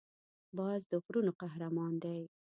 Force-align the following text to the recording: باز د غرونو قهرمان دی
باز 0.57 0.81
د 0.91 0.93
غرونو 1.03 1.31
قهرمان 1.41 1.93
دی 2.03 2.19